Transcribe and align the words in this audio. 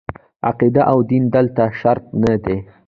عقیده 0.49 0.81
او 0.91 0.97
دین 1.09 1.23
دلته 1.33 1.63
شرط 1.79 2.05
نه 2.23 2.35
دي. 2.43 2.57